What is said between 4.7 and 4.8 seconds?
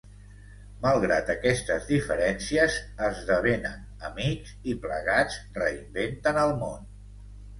i